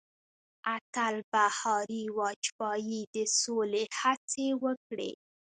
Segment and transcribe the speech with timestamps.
[0.75, 5.11] اتل بهاري واجپايي د سولې هڅې وکړې.